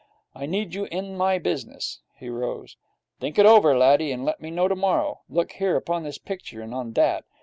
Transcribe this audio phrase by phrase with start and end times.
[0.33, 2.75] I need you in my business.' He rose.
[3.19, 5.21] 'Think it over, laddie, and let me know tomorrow.
[5.29, 7.23] Look here upon this picture, and on that.